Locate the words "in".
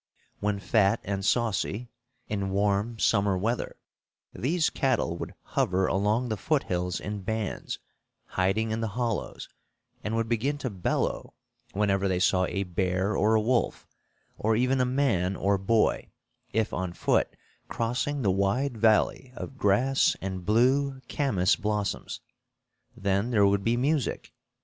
2.27-2.49, 6.99-7.21, 8.71-8.81